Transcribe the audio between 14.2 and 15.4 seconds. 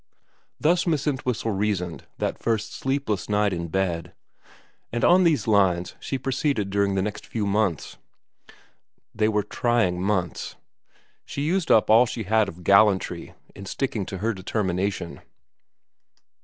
deter mination.